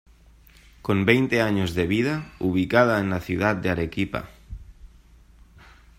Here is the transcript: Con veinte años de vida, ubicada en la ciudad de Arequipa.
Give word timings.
Con 0.81 1.05
veinte 1.05 1.43
años 1.43 1.75
de 1.75 1.85
vida, 1.85 2.33
ubicada 2.39 2.99
en 3.01 3.11
la 3.11 3.19
ciudad 3.21 3.55
de 3.55 3.69
Arequipa. 3.69 4.31